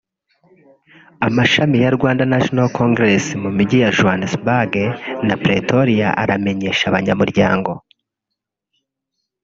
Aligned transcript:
Amashami 1.27 1.77
ya 1.83 1.89
Rwanda 1.97 2.23
National 2.33 2.67
Congress 2.79 3.25
mu 3.43 3.49
mijyi 3.57 3.77
ya 3.83 3.93
Johannesburg 3.97 4.71
na 5.27 5.35
Pretoria 5.43 6.07
aramenyesha 6.23 6.83
abanyamuryango 6.87 7.71